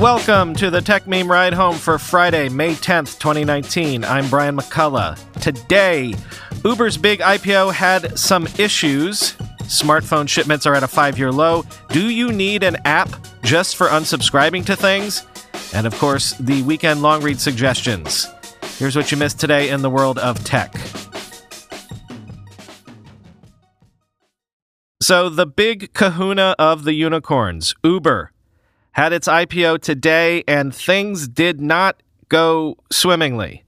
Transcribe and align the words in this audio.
Welcome 0.00 0.54
to 0.56 0.68
the 0.68 0.80
Techmeme 0.80 1.26
Ride 1.26 1.54
Home 1.54 1.76
for 1.76 1.98
Friday, 1.98 2.50
May 2.50 2.74
10th, 2.74 3.18
2019. 3.18 4.04
I'm 4.04 4.28
Brian 4.28 4.54
McCullough. 4.54 5.16
Today, 5.40 6.14
Uber's 6.66 6.98
big 6.98 7.20
IPO 7.20 7.72
had 7.72 8.18
some 8.18 8.46
issues. 8.58 9.32
Smartphone 9.62 10.28
shipments 10.28 10.66
are 10.66 10.74
at 10.74 10.82
a 10.82 10.86
five 10.86 11.18
year 11.18 11.32
low. 11.32 11.64
Do 11.88 12.10
you 12.10 12.30
need 12.30 12.62
an 12.62 12.76
app 12.84 13.08
just 13.42 13.76
for 13.76 13.86
unsubscribing 13.86 14.66
to 14.66 14.76
things? 14.76 15.24
And 15.72 15.86
of 15.86 15.94
course, 15.94 16.32
the 16.34 16.60
weekend 16.64 17.00
long 17.00 17.22
read 17.22 17.40
suggestions. 17.40 18.26
Here's 18.76 18.96
what 18.96 19.10
you 19.10 19.16
missed 19.16 19.40
today 19.40 19.70
in 19.70 19.80
the 19.80 19.88
world 19.88 20.18
of 20.18 20.44
tech. 20.44 20.74
So, 25.00 25.30
the 25.30 25.46
big 25.46 25.94
kahuna 25.94 26.54
of 26.58 26.84
the 26.84 26.92
unicorns, 26.92 27.74
Uber, 27.82 28.32
had 28.96 29.12
its 29.12 29.28
IPO 29.28 29.78
today 29.82 30.42
and 30.48 30.74
things 30.74 31.28
did 31.28 31.60
not 31.60 32.02
go 32.30 32.78
swimmingly. 32.90 33.62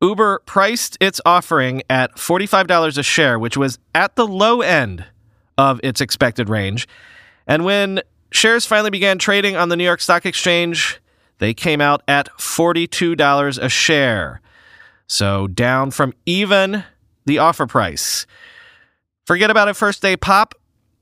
Uber 0.00 0.42
priced 0.46 0.96
its 1.00 1.20
offering 1.26 1.82
at 1.90 2.14
$45 2.14 2.96
a 2.96 3.02
share, 3.02 3.36
which 3.36 3.56
was 3.56 3.80
at 3.96 4.14
the 4.14 4.24
low 4.24 4.60
end 4.60 5.04
of 5.58 5.80
its 5.82 6.00
expected 6.00 6.48
range. 6.48 6.86
And 7.48 7.64
when 7.64 8.00
shares 8.30 8.64
finally 8.64 8.90
began 8.90 9.18
trading 9.18 9.56
on 9.56 9.70
the 9.70 9.76
New 9.76 9.82
York 9.82 10.00
Stock 10.00 10.24
Exchange, 10.24 11.00
they 11.38 11.52
came 11.52 11.80
out 11.80 12.02
at 12.06 12.28
$42 12.38 13.58
a 13.60 13.68
share. 13.68 14.40
So 15.08 15.48
down 15.48 15.90
from 15.90 16.12
even 16.26 16.84
the 17.26 17.38
offer 17.38 17.66
price. 17.66 18.24
Forget 19.26 19.50
about 19.50 19.68
a 19.68 19.74
first 19.74 20.00
day 20.00 20.16
pop. 20.16 20.54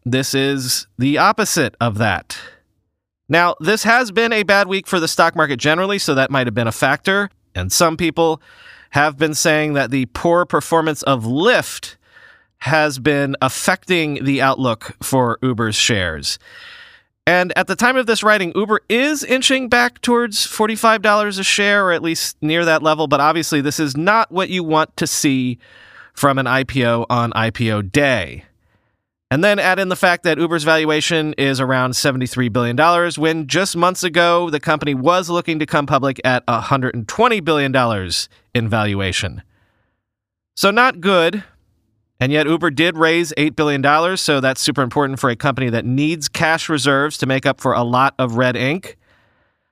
This 0.06 0.32
is 0.32 0.86
the 0.96 1.18
opposite 1.18 1.74
of 1.82 1.98
that. 1.98 2.38
Now, 3.28 3.54
this 3.60 3.84
has 3.84 4.10
been 4.10 4.32
a 4.32 4.42
bad 4.42 4.68
week 4.68 4.86
for 4.86 5.00
the 5.00 5.08
stock 5.08 5.34
market 5.36 5.58
generally, 5.58 5.98
so 5.98 6.14
that 6.14 6.30
might 6.30 6.46
have 6.46 6.54
been 6.54 6.66
a 6.66 6.72
factor. 6.72 7.30
And 7.54 7.72
some 7.72 7.96
people 7.96 8.42
have 8.90 9.16
been 9.16 9.34
saying 9.34 9.72
that 9.74 9.90
the 9.90 10.06
poor 10.06 10.44
performance 10.44 11.02
of 11.02 11.24
Lyft 11.24 11.96
has 12.58 12.98
been 12.98 13.36
affecting 13.40 14.24
the 14.24 14.40
outlook 14.40 14.96
for 15.02 15.38
Uber's 15.42 15.74
shares. 15.74 16.38
And 17.26 17.52
at 17.56 17.68
the 17.68 17.76
time 17.76 17.96
of 17.96 18.06
this 18.06 18.22
writing, 18.22 18.52
Uber 18.54 18.80
is 18.88 19.22
inching 19.22 19.68
back 19.68 20.00
towards 20.00 20.46
$45 20.46 21.38
a 21.38 21.42
share, 21.44 21.86
or 21.86 21.92
at 21.92 22.02
least 22.02 22.36
near 22.40 22.64
that 22.64 22.82
level. 22.82 23.06
But 23.06 23.20
obviously, 23.20 23.60
this 23.60 23.78
is 23.78 23.96
not 23.96 24.30
what 24.32 24.48
you 24.48 24.64
want 24.64 24.96
to 24.96 25.06
see 25.06 25.58
from 26.14 26.38
an 26.38 26.46
IPO 26.46 27.06
on 27.08 27.32
IPO 27.32 27.92
day. 27.92 28.44
And 29.32 29.42
then 29.42 29.58
add 29.58 29.78
in 29.78 29.88
the 29.88 29.96
fact 29.96 30.24
that 30.24 30.36
Uber's 30.36 30.62
valuation 30.62 31.32
is 31.38 31.58
around 31.58 31.92
$73 31.92 32.52
billion, 32.52 32.76
when 33.16 33.46
just 33.46 33.74
months 33.74 34.04
ago, 34.04 34.50
the 34.50 34.60
company 34.60 34.94
was 34.94 35.30
looking 35.30 35.58
to 35.58 35.64
come 35.64 35.86
public 35.86 36.20
at 36.22 36.46
$120 36.48 37.42
billion 37.42 38.10
in 38.52 38.68
valuation. 38.68 39.42
So, 40.54 40.70
not 40.70 41.00
good. 41.00 41.44
And 42.20 42.30
yet, 42.30 42.46
Uber 42.46 42.72
did 42.72 42.98
raise 42.98 43.32
$8 43.38 43.56
billion, 43.56 44.18
so 44.18 44.40
that's 44.40 44.60
super 44.60 44.82
important 44.82 45.18
for 45.18 45.30
a 45.30 45.36
company 45.36 45.70
that 45.70 45.86
needs 45.86 46.28
cash 46.28 46.68
reserves 46.68 47.16
to 47.16 47.24
make 47.24 47.46
up 47.46 47.58
for 47.58 47.72
a 47.72 47.82
lot 47.82 48.14
of 48.18 48.36
red 48.36 48.54
ink. 48.54 48.98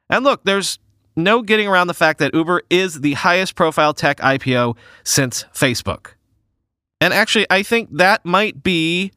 And 0.08 0.25
look, 0.25 0.42
there's 0.44 0.78
no 1.16 1.42
getting 1.42 1.69
around 1.69 1.88
the 1.88 1.92
fact 1.92 2.19
that 2.20 2.33
Uber 2.33 2.62
is 2.70 3.03
the 3.03 3.12
highest 3.12 3.56
profile 3.56 3.92
tech 3.92 4.20
IPO 4.20 4.78
since 5.05 5.44
Facebook. 5.53 6.12
And 6.98 7.12
actually, 7.12 7.47
I 7.50 7.62
think 7.62 7.91
that 7.98 8.25
might 8.25 8.62
be 8.62 9.12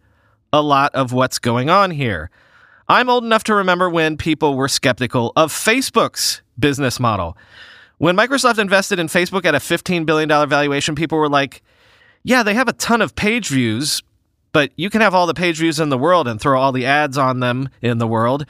a 0.54 0.62
lot 0.62 0.94
of 0.96 1.12
what's 1.12 1.40
going 1.40 1.70
on 1.70 1.92
here. 1.92 2.30
I'm 2.88 3.09
old 3.09 3.26
enough 3.26 3.44
to 3.46 3.56
remember 3.56 3.90
when 3.90 4.18
people 4.18 4.56
were 4.56 4.68
skeptical 4.68 5.34
of 5.36 5.52
Facebook's 5.52 6.42
business 6.60 7.00
model. 7.00 7.36
When 7.98 8.16
Microsoft 8.16 8.60
invested 8.60 9.00
in 9.00 9.08
Facebook 9.08 9.45
at 9.45 9.55
a 9.55 9.60
$15 9.60 10.05
billion 10.05 10.30
valuation, 10.48 10.94
people 10.94 11.17
were 11.17 11.30
like, 11.30 11.64
yeah, 12.23 12.44
they 12.44 12.54
have 12.54 12.67
a 12.67 12.73
ton 12.73 13.02
of 13.02 13.16
page 13.16 13.50
views, 13.50 14.04
but 14.52 14.72
you 14.76 14.89
can 14.89 15.02
have 15.02 15.16
all 15.16 15.26
the 15.26 15.33
page 15.33 15.58
views 15.58 15.80
in 15.80 15.89
the 15.89 15.98
world 15.98 16.27
and 16.27 16.39
throw 16.39 16.60
all 16.60 16.72
the 16.72 16.86
ads 16.86 17.17
on 17.17 17.39
them 17.39 17.70
in 17.82 17.98
the 17.98 18.08
world. 18.08 18.45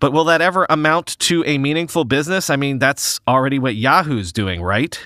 But 0.00 0.12
will 0.12 0.24
that 0.24 0.40
ever 0.40 0.66
amount 0.68 1.18
to 1.20 1.44
a 1.46 1.58
meaningful 1.58 2.04
business? 2.04 2.50
I 2.50 2.56
mean, 2.56 2.78
that's 2.78 3.20
already 3.28 3.58
what 3.58 3.76
Yahoo's 3.76 4.32
doing, 4.32 4.60
right? 4.60 4.98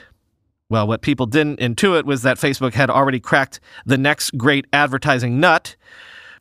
Well, 0.70 0.86
what 0.86 1.02
people 1.02 1.26
didn't 1.26 1.60
intuit 1.60 2.04
was 2.04 2.22
that 2.22 2.36
Facebook 2.36 2.74
had 2.74 2.90
already 2.90 3.20
cracked 3.20 3.60
the 3.86 3.98
next 3.98 4.36
great 4.36 4.66
advertising 4.72 5.40
nut, 5.40 5.76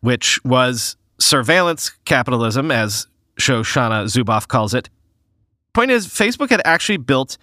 which 0.08 0.42
was 0.46 0.96
surveillance 1.20 1.90
capitalism, 2.06 2.72
as 2.72 3.08
Shoshana 3.42 4.06
Zuboff 4.06 4.48
calls 4.48 4.74
it. 4.74 4.90
Point 5.74 5.92
is, 5.92 6.08
Facebook 6.08 6.50
had 6.50 6.62
actually 6.64 6.96
built 6.96 7.38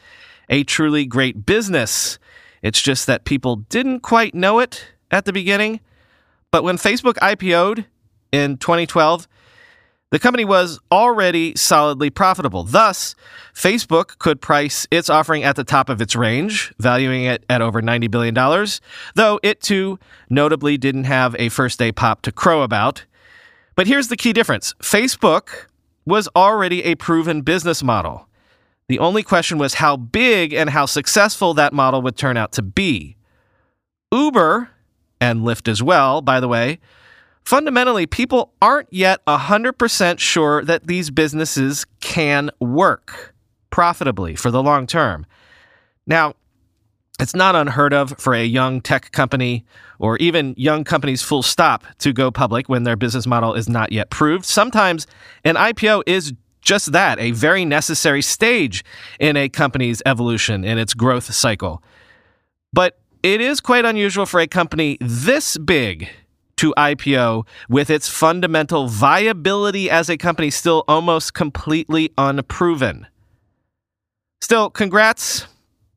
a 0.48 0.64
truly 0.64 1.04
great 1.04 1.44
business. 1.44 2.18
It's 2.62 2.80
just 2.80 3.06
that 3.06 3.26
people 3.26 3.56
didn't 3.56 4.00
quite 4.00 4.34
know 4.34 4.60
it 4.60 4.82
at 5.10 5.26
the 5.26 5.32
beginning. 5.34 5.80
But 6.50 6.64
when 6.64 6.78
Facebook 6.78 7.16
IPO'd 7.16 7.84
in 8.32 8.56
2012, 8.56 9.28
the 10.14 10.20
company 10.20 10.44
was 10.44 10.78
already 10.92 11.56
solidly 11.56 12.08
profitable. 12.08 12.62
Thus, 12.62 13.16
Facebook 13.52 14.16
could 14.20 14.40
price 14.40 14.86
its 14.92 15.10
offering 15.10 15.42
at 15.42 15.56
the 15.56 15.64
top 15.64 15.88
of 15.88 16.00
its 16.00 16.14
range, 16.14 16.72
valuing 16.78 17.24
it 17.24 17.44
at 17.50 17.60
over 17.60 17.82
$90 17.82 18.08
billion, 18.08 18.32
though 19.16 19.40
it 19.42 19.60
too 19.60 19.98
notably 20.30 20.78
didn't 20.78 21.02
have 21.02 21.34
a 21.36 21.48
first 21.48 21.80
day 21.80 21.90
pop 21.90 22.22
to 22.22 22.30
crow 22.30 22.62
about. 22.62 23.04
But 23.74 23.88
here's 23.88 24.06
the 24.06 24.16
key 24.16 24.32
difference 24.32 24.72
Facebook 24.74 25.66
was 26.06 26.28
already 26.36 26.84
a 26.84 26.94
proven 26.94 27.40
business 27.40 27.82
model. 27.82 28.28
The 28.86 29.00
only 29.00 29.24
question 29.24 29.58
was 29.58 29.74
how 29.74 29.96
big 29.96 30.52
and 30.52 30.70
how 30.70 30.86
successful 30.86 31.54
that 31.54 31.72
model 31.72 32.02
would 32.02 32.16
turn 32.16 32.36
out 32.36 32.52
to 32.52 32.62
be. 32.62 33.16
Uber, 34.12 34.70
and 35.20 35.40
Lyft 35.40 35.66
as 35.66 35.82
well, 35.82 36.22
by 36.22 36.38
the 36.38 36.46
way, 36.46 36.78
fundamentally, 37.44 38.06
people 38.06 38.52
aren't 38.60 38.92
yet 38.92 39.24
100% 39.26 40.18
sure 40.18 40.64
that 40.64 40.86
these 40.86 41.10
businesses 41.10 41.86
can 42.00 42.50
work 42.60 43.34
profitably 43.70 44.36
for 44.36 44.50
the 44.50 44.62
long 44.62 44.86
term. 44.86 45.26
Now, 46.06 46.34
it's 47.20 47.34
not 47.34 47.54
unheard 47.54 47.92
of 47.92 48.18
for 48.18 48.34
a 48.34 48.44
young 48.44 48.80
tech 48.80 49.12
company 49.12 49.64
or 49.98 50.16
even 50.18 50.54
young 50.56 50.82
companies 50.82 51.22
full 51.22 51.42
stop 51.42 51.84
to 51.98 52.12
go 52.12 52.30
public 52.30 52.68
when 52.68 52.82
their 52.82 52.96
business 52.96 53.26
model 53.26 53.54
is 53.54 53.68
not 53.68 53.92
yet 53.92 54.10
proved. 54.10 54.44
Sometimes 54.44 55.06
an 55.44 55.54
IPO 55.54 56.02
is 56.06 56.32
just 56.60 56.92
that, 56.92 57.20
a 57.20 57.30
very 57.30 57.64
necessary 57.64 58.22
stage 58.22 58.84
in 59.20 59.36
a 59.36 59.48
company's 59.48 60.02
evolution 60.06 60.64
in 60.64 60.78
its 60.78 60.94
growth 60.94 61.32
cycle. 61.32 61.82
But 62.72 62.98
it 63.22 63.40
is 63.40 63.60
quite 63.60 63.84
unusual 63.84 64.26
for 64.26 64.40
a 64.40 64.46
company 64.46 64.98
this 65.00 65.56
big 65.58 66.08
to 66.56 66.74
IPO 66.76 67.46
with 67.68 67.90
its 67.90 68.08
fundamental 68.08 68.88
viability 68.88 69.90
as 69.90 70.08
a 70.08 70.16
company 70.16 70.50
still 70.50 70.84
almost 70.88 71.34
completely 71.34 72.10
unproven. 72.16 73.06
Still, 74.40 74.70
congrats 74.70 75.46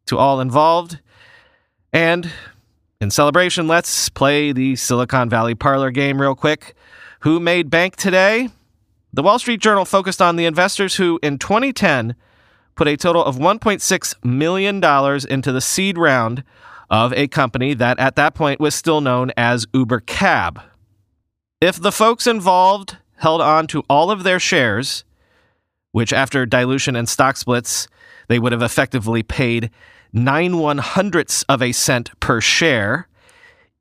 to 0.05 0.17
all 0.17 0.39
involved. 0.39 0.99
And 1.93 2.31
in 2.99 3.11
celebration, 3.11 3.67
let's 3.67 4.09
play 4.09 4.51
the 4.51 4.75
Silicon 4.75 5.29
Valley 5.29 5.55
parlor 5.55 5.91
game 5.91 6.19
real 6.21 6.35
quick. 6.35 6.75
Who 7.21 7.39
made 7.39 7.69
bank 7.69 7.95
today? 7.95 8.49
The 9.13 9.23
Wall 9.23 9.39
Street 9.39 9.61
Journal 9.61 9.85
focused 9.85 10.21
on 10.21 10.35
the 10.35 10.45
investors 10.45 10.95
who, 10.95 11.19
in 11.23 11.37
2010, 11.39 12.15
put 12.75 12.87
a 12.87 12.95
total 12.95 13.23
of 13.23 13.37
$1.6 13.37 14.25
million 14.25 14.83
into 15.29 15.51
the 15.51 15.61
seed 15.61 15.97
round 15.97 16.43
of 16.89 17.13
a 17.13 17.27
company 17.27 17.73
that 17.73 17.99
at 17.99 18.15
that 18.15 18.33
point 18.33 18.59
was 18.59 18.75
still 18.75 19.01
known 19.01 19.31
as 19.35 19.65
Uber 19.73 20.01
Cab. 20.01 20.61
If 21.59 21.81
the 21.81 21.91
folks 21.91 22.27
involved 22.27 22.97
held 23.17 23.41
on 23.41 23.67
to 23.67 23.83
all 23.89 24.11
of 24.11 24.23
their 24.23 24.39
shares, 24.39 25.03
which 25.91 26.13
after 26.13 26.45
dilution 26.45 26.95
and 26.95 27.09
stock 27.09 27.37
splits, 27.37 27.87
they 28.27 28.39
would 28.39 28.51
have 28.51 28.61
effectively 28.61 29.23
paid 29.23 29.71
nine 30.13 30.57
one 30.57 30.77
hundredths 30.77 31.43
of 31.43 31.61
a 31.61 31.71
cent 31.71 32.17
per 32.19 32.39
share, 32.41 33.07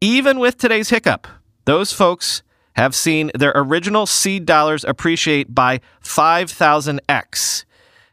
even 0.00 0.38
with 0.38 0.58
today's 0.58 0.90
hiccup, 0.90 1.26
those 1.64 1.92
folks 1.92 2.42
have 2.74 2.94
seen 2.94 3.30
their 3.34 3.52
original 3.54 4.06
seed 4.06 4.44
dollars 4.44 4.84
appreciate 4.84 5.54
by 5.54 5.80
5,000x, 6.02 7.64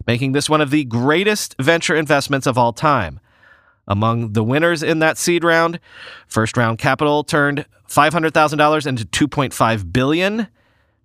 making 0.07 0.31
this 0.31 0.49
one 0.49 0.61
of 0.61 0.71
the 0.71 0.85
greatest 0.85 1.55
venture 1.59 1.95
investments 1.95 2.47
of 2.47 2.57
all 2.57 2.71
time. 2.71 3.19
Among 3.87 4.33
the 4.33 4.43
winners 4.43 4.81
in 4.81 4.99
that 4.99 5.17
seed 5.17 5.43
round, 5.43 5.79
first 6.27 6.55
round 6.55 6.77
capital 6.77 7.23
turned 7.23 7.65
$500,000 7.89 8.87
into 8.87 9.05
2.5 9.05 9.93
billion. 9.93 10.47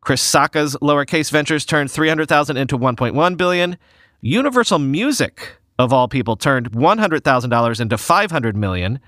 Chris 0.01 0.23
Sacca's 0.23 0.77
lowercase 0.77 1.31
ventures 1.31 1.67
turned 1.67 1.91
300,000 1.91 2.57
into 2.57 2.79
1.1 2.79 3.37
billion. 3.37 3.77
Universal 4.21 4.79
Music, 4.79 5.59
of 5.79 5.93
all 5.93 6.09
people, 6.09 6.37
turned 6.37 6.71
$100,000 6.73 7.81
into 7.81 7.99
500 7.99 8.57
million. 8.57 9.01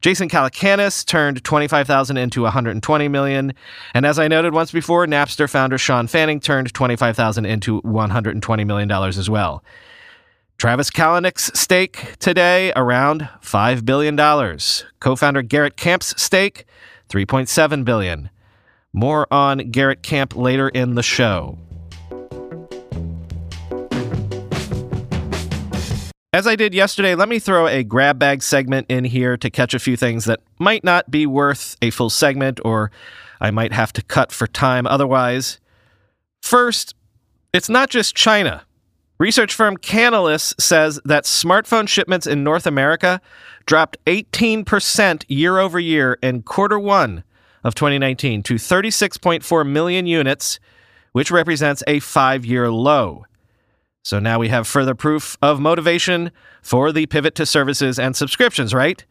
Jason 0.00 0.28
Calacanis 0.28 1.06
turned 1.06 1.44
25,000 1.44 2.16
into 2.16 2.42
120 2.42 3.08
million, 3.08 3.54
and 3.94 4.04
as 4.04 4.18
I 4.18 4.26
noted 4.26 4.52
once 4.52 4.72
before, 4.72 5.06
Napster 5.06 5.48
founder 5.48 5.78
Sean 5.78 6.08
Fanning 6.08 6.40
turned 6.40 6.74
25,000 6.74 7.46
into 7.46 7.78
120 7.82 8.64
million 8.64 8.88
dollars 8.88 9.16
as 9.16 9.30
well. 9.30 9.62
Travis 10.62 10.92
Kalanick's 10.92 11.50
stake 11.58 12.16
today 12.20 12.72
around 12.76 13.28
5 13.40 13.84
billion 13.84 14.14
dollars. 14.14 14.84
Co-founder 15.00 15.42
Garrett 15.42 15.76
Camp's 15.76 16.14
stake 16.22 16.66
3.7 17.08 17.84
billion. 17.84 18.30
More 18.92 19.26
on 19.32 19.72
Garrett 19.72 20.04
Camp 20.04 20.36
later 20.36 20.68
in 20.68 20.94
the 20.94 21.02
show. 21.02 21.58
As 26.32 26.46
I 26.46 26.54
did 26.54 26.74
yesterday, 26.74 27.16
let 27.16 27.28
me 27.28 27.40
throw 27.40 27.66
a 27.66 27.82
grab 27.82 28.20
bag 28.20 28.40
segment 28.40 28.86
in 28.88 29.02
here 29.02 29.36
to 29.36 29.50
catch 29.50 29.74
a 29.74 29.80
few 29.80 29.96
things 29.96 30.26
that 30.26 30.38
might 30.60 30.84
not 30.84 31.10
be 31.10 31.26
worth 31.26 31.76
a 31.82 31.90
full 31.90 32.08
segment 32.08 32.60
or 32.64 32.92
I 33.40 33.50
might 33.50 33.72
have 33.72 33.92
to 33.94 34.02
cut 34.02 34.30
for 34.30 34.46
time 34.46 34.86
otherwise. 34.86 35.58
First, 36.40 36.94
it's 37.52 37.68
not 37.68 37.90
just 37.90 38.14
China. 38.14 38.62
Research 39.22 39.54
firm 39.54 39.76
Canalys 39.76 40.52
says 40.60 41.00
that 41.04 41.26
smartphone 41.26 41.86
shipments 41.86 42.26
in 42.26 42.42
North 42.42 42.66
America 42.66 43.20
dropped 43.66 43.96
18% 44.06 45.24
year 45.28 45.60
over 45.60 45.78
year 45.78 46.18
in 46.20 46.42
quarter 46.42 46.76
one 46.76 47.22
of 47.62 47.76
2019 47.76 48.42
to 48.42 48.54
36.4 48.54 49.64
million 49.64 50.06
units, 50.08 50.58
which 51.12 51.30
represents 51.30 51.84
a 51.86 52.00
five 52.00 52.44
year 52.44 52.68
low. 52.68 53.24
So 54.02 54.18
now 54.18 54.40
we 54.40 54.48
have 54.48 54.66
further 54.66 54.96
proof 54.96 55.38
of 55.40 55.60
motivation 55.60 56.32
for 56.60 56.90
the 56.90 57.06
pivot 57.06 57.36
to 57.36 57.46
services 57.46 58.00
and 58.00 58.16
subscriptions, 58.16 58.74
right? 58.74 59.04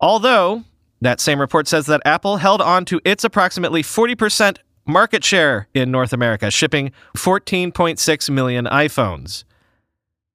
Although 0.00 0.64
that 1.00 1.20
same 1.20 1.38
report 1.40 1.68
says 1.68 1.86
that 1.86 2.02
Apple 2.04 2.38
held 2.38 2.60
on 2.60 2.84
to 2.86 3.00
its 3.04 3.22
approximately 3.22 3.84
40% 3.84 4.56
market 4.86 5.24
share 5.24 5.68
in 5.74 5.90
North 5.90 6.12
America, 6.12 6.50
shipping 6.50 6.92
14.6 7.16 8.30
million 8.30 8.66
iPhones. 8.66 9.44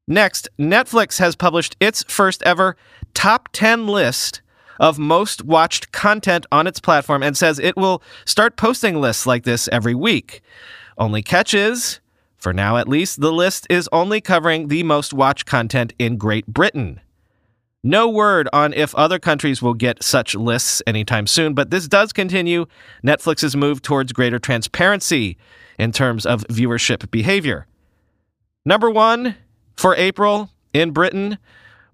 Next, 0.08 0.50
Netflix 0.60 1.20
has 1.20 1.36
published 1.36 1.76
its 1.80 2.04
first 2.04 2.44
ever 2.44 2.76
top 3.14 3.50
10 3.54 3.88
list 3.88 4.42
of 4.80 4.98
most 4.98 5.44
watched 5.44 5.92
content 5.92 6.46
on 6.52 6.68
its 6.68 6.80
platform 6.80 7.22
and 7.22 7.38
says 7.38 7.60
it 7.60 7.78
will 7.78 8.02
start 8.26 8.58
posting 8.58 9.00
lists 9.00 9.26
like 9.26 9.44
this 9.44 9.68
every 9.72 9.96
week. 9.96 10.42
Only 10.98 11.22
catch 11.22 11.54
is 11.54 12.00
for 12.42 12.54
now, 12.54 12.78
at 12.78 12.88
least, 12.88 13.22
the 13.22 13.32
list 13.32 13.68
is 13.70 13.88
only 13.92 14.20
covering 14.20 14.68
the 14.68 14.82
most 14.82 15.14
watched 15.14 15.46
content 15.46 15.94
in 16.00 16.18
Great 16.18 16.48
Britain. 16.48 17.00
No 17.84 18.08
word 18.08 18.48
on 18.54 18.74
if 18.74 18.94
other 18.94 19.18
countries 19.18 19.62
will 19.62 19.74
get 19.74 20.04
such 20.04 20.36
lists 20.36 20.84
anytime 20.86 21.26
soon, 21.26 21.56
but 21.56 21.72
this 21.72 21.88
does 21.88 22.14
continue 22.14 22.68
Netflix's 23.04 23.56
move 23.56 23.82
towards 23.82 24.14
greater 24.14 24.38
transparency 24.38 25.36
in 25.80 25.92
terms 25.92 26.26
of 26.26 26.46
viewership 26.48 27.10
behavior. 27.10 27.66
Number 28.66 28.92
one 28.92 29.36
for 29.76 29.96
April 29.96 30.52
in 30.74 30.92
Britain 30.92 31.40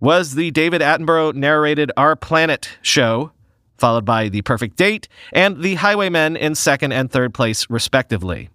was 0.01 0.35
the 0.35 0.51
David 0.51 0.81
Attenborough 0.81 1.33
narrated 1.33 1.91
Our 1.95 2.17
Planet 2.17 2.77
show, 2.81 3.31
followed 3.77 4.03
by 4.03 4.27
The 4.27 4.41
Perfect 4.41 4.75
Date 4.75 5.07
and 5.31 5.63
The 5.63 5.75
Highwaymen 5.75 6.35
in 6.35 6.55
second 6.55 6.91
and 6.91 7.09
third 7.09 7.33
place, 7.33 7.69
respectively. 7.69 8.49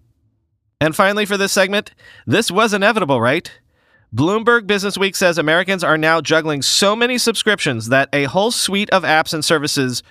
And 0.79 0.95
finally, 0.95 1.25
for 1.25 1.37
this 1.37 1.51
segment, 1.51 1.95
this 2.27 2.51
was 2.51 2.73
inevitable, 2.73 3.19
right? 3.19 3.51
Bloomberg 4.13 4.67
Businessweek 4.67 5.15
says 5.15 5.39
Americans 5.39 5.83
are 5.83 5.97
now 5.97 6.21
juggling 6.21 6.61
so 6.61 6.95
many 6.95 7.17
subscriptions 7.17 7.89
that 7.89 8.09
a 8.13 8.25
whole 8.25 8.51
suite 8.51 8.91
of 8.91 9.01
apps 9.01 9.33
and 9.33 9.43
services 9.43 10.03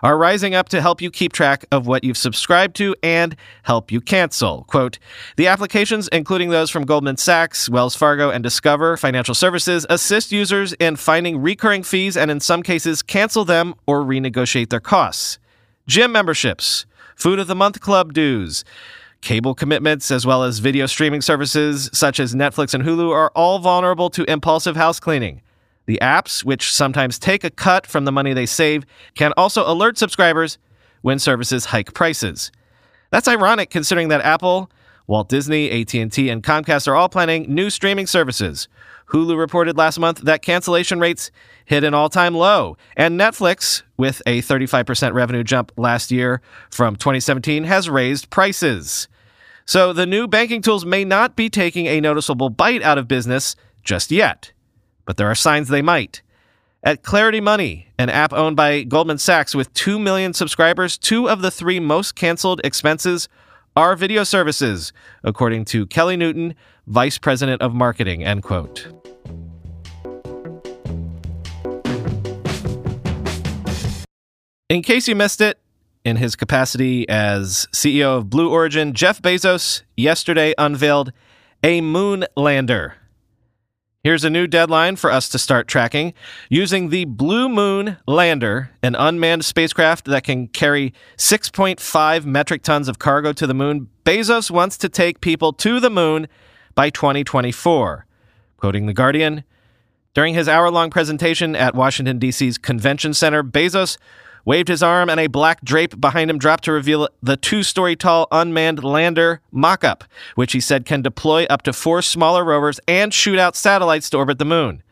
are 0.00 0.16
rising 0.16 0.54
up 0.54 0.68
to 0.68 0.80
help 0.80 1.02
you 1.02 1.10
keep 1.10 1.32
track 1.32 1.64
of 1.72 1.84
what 1.84 2.04
you've 2.04 2.16
subscribed 2.16 2.76
to 2.76 2.94
and 3.02 3.34
help 3.64 3.90
you 3.90 4.00
cancel. 4.00 4.62
Quote 4.68 5.00
The 5.34 5.48
applications, 5.48 6.06
including 6.12 6.50
those 6.50 6.70
from 6.70 6.84
Goldman 6.84 7.16
Sachs, 7.16 7.68
Wells 7.68 7.96
Fargo, 7.96 8.30
and 8.30 8.44
Discover 8.44 8.96
Financial 8.96 9.34
Services, 9.34 9.84
assist 9.90 10.30
users 10.30 10.72
in 10.74 10.94
finding 10.94 11.42
recurring 11.42 11.82
fees 11.82 12.16
and, 12.16 12.30
in 12.30 12.38
some 12.38 12.62
cases, 12.62 13.02
cancel 13.02 13.44
them 13.44 13.74
or 13.88 14.04
renegotiate 14.04 14.70
their 14.70 14.78
costs. 14.78 15.40
Gym 15.88 16.12
memberships, 16.12 16.86
Food 17.16 17.40
of 17.40 17.48
the 17.48 17.56
Month 17.56 17.80
Club 17.80 18.12
dues, 18.12 18.64
Cable 19.20 19.54
commitments, 19.54 20.10
as 20.10 20.24
well 20.24 20.44
as 20.44 20.60
video 20.60 20.86
streaming 20.86 21.20
services 21.20 21.90
such 21.92 22.20
as 22.20 22.34
Netflix 22.34 22.72
and 22.72 22.84
Hulu, 22.84 23.12
are 23.12 23.32
all 23.34 23.58
vulnerable 23.58 24.10
to 24.10 24.30
impulsive 24.30 24.76
house 24.76 25.00
cleaning. 25.00 25.42
The 25.86 25.98
apps, 26.00 26.44
which 26.44 26.72
sometimes 26.72 27.18
take 27.18 27.44
a 27.44 27.50
cut 27.50 27.86
from 27.86 28.04
the 28.04 28.12
money 28.12 28.32
they 28.32 28.46
save, 28.46 28.84
can 29.14 29.32
also 29.36 29.66
alert 29.70 29.98
subscribers 29.98 30.58
when 31.02 31.18
services 31.18 31.66
hike 31.66 31.94
prices. 31.94 32.52
That's 33.10 33.28
ironic 33.28 33.70
considering 33.70 34.08
that 34.08 34.20
Apple, 34.20 34.70
Walt 35.06 35.28
Disney, 35.28 35.70
AT&T, 35.70 36.28
and 36.28 36.42
Comcast 36.42 36.86
are 36.86 36.94
all 36.94 37.08
planning 37.08 37.52
new 37.52 37.70
streaming 37.70 38.06
services. 38.06 38.68
Hulu 39.08 39.38
reported 39.38 39.76
last 39.76 39.98
month 39.98 40.20
that 40.22 40.42
cancellation 40.42 41.00
rates 41.00 41.30
hit 41.64 41.84
an 41.84 41.94
all-time 41.94 42.34
low, 42.34 42.76
and 42.96 43.18
Netflix, 43.18 43.82
with 43.96 44.20
a 44.26 44.42
35% 44.42 45.14
revenue 45.14 45.42
jump 45.42 45.72
last 45.76 46.10
year 46.10 46.40
from 46.70 46.96
2017, 46.96 47.64
has 47.64 47.88
raised 47.88 48.30
prices. 48.30 49.08
So 49.64 49.92
the 49.92 50.06
new 50.06 50.26
banking 50.26 50.62
tools 50.62 50.84
may 50.84 51.04
not 51.04 51.36
be 51.36 51.50
taking 51.50 51.86
a 51.86 52.00
noticeable 52.00 52.50
bite 52.50 52.82
out 52.82 52.98
of 52.98 53.08
business 53.08 53.56
just 53.82 54.10
yet, 54.10 54.52
but 55.04 55.16
there 55.16 55.30
are 55.30 55.34
signs 55.34 55.68
they 55.68 55.82
might. 55.82 56.22
At 56.82 57.02
Clarity 57.02 57.40
Money, 57.40 57.88
an 57.98 58.08
app 58.08 58.32
owned 58.32 58.56
by 58.56 58.82
Goldman 58.84 59.18
Sachs 59.18 59.54
with 59.54 59.72
2 59.74 59.98
million 59.98 60.32
subscribers, 60.32 60.96
two 60.96 61.28
of 61.28 61.42
the 61.42 61.50
three 61.50 61.80
most 61.80 62.14
canceled 62.14 62.60
expenses 62.62 63.28
are 63.74 63.94
video 63.94 64.24
services, 64.24 64.92
according 65.22 65.64
to 65.66 65.86
Kelly 65.86 66.16
Newton, 66.16 66.54
Vice 66.86 67.18
President 67.18 67.60
of 67.62 67.74
Marketing, 67.74 68.24
end 68.24 68.42
quote. 68.42 68.97
In 74.68 74.82
case 74.82 75.08
you 75.08 75.16
missed 75.16 75.40
it, 75.40 75.58
in 76.04 76.16
his 76.16 76.36
capacity 76.36 77.08
as 77.08 77.66
CEO 77.72 78.18
of 78.18 78.28
Blue 78.28 78.50
Origin, 78.50 78.92
Jeff 78.92 79.22
Bezos 79.22 79.80
yesterday 79.96 80.52
unveiled 80.58 81.10
a 81.62 81.80
moon 81.80 82.26
lander. 82.36 82.96
Here's 84.04 84.24
a 84.24 84.30
new 84.30 84.46
deadline 84.46 84.96
for 84.96 85.10
us 85.10 85.30
to 85.30 85.38
start 85.38 85.68
tracking. 85.68 86.12
Using 86.50 86.90
the 86.90 87.06
Blue 87.06 87.48
Moon 87.48 87.96
lander, 88.06 88.70
an 88.82 88.94
unmanned 88.94 89.46
spacecraft 89.46 90.04
that 90.04 90.24
can 90.24 90.48
carry 90.48 90.92
6.5 91.16 92.26
metric 92.26 92.62
tons 92.62 92.88
of 92.88 92.98
cargo 92.98 93.32
to 93.32 93.46
the 93.46 93.54
moon, 93.54 93.88
Bezos 94.04 94.50
wants 94.50 94.76
to 94.78 94.90
take 94.90 95.22
people 95.22 95.54
to 95.54 95.80
the 95.80 95.90
moon 95.90 96.28
by 96.74 96.90
2024. 96.90 98.04
Quoting 98.58 98.84
The 98.84 98.92
Guardian, 98.92 99.44
during 100.12 100.34
his 100.34 100.46
hour 100.46 100.70
long 100.70 100.90
presentation 100.90 101.56
at 101.56 101.74
Washington, 101.74 102.18
D.C.'s 102.18 102.58
Convention 102.58 103.14
Center, 103.14 103.42
Bezos 103.42 103.96
waved 104.48 104.68
his 104.68 104.82
arm, 104.82 105.10
and 105.10 105.20
a 105.20 105.26
black 105.26 105.62
drape 105.62 106.00
behind 106.00 106.30
him 106.30 106.38
dropped 106.38 106.64
to 106.64 106.72
reveal 106.72 107.06
the 107.22 107.36
two 107.36 107.62
story 107.62 107.94
tall 107.94 108.26
unmanned 108.32 108.82
lander 108.82 109.42
mock 109.52 109.84
up, 109.84 110.04
which 110.36 110.52
he 110.52 110.58
said 110.60 110.86
can 110.86 111.02
deploy 111.02 111.44
up 111.50 111.60
to 111.60 111.70
four 111.70 112.00
smaller 112.00 112.42
rovers 112.42 112.80
and 112.88 113.12
shoot 113.12 113.38
out 113.38 113.54
satellites 113.54 114.08
to 114.08 114.16
orbit 114.16 114.38
the 114.38 114.46
moon. 114.46 114.82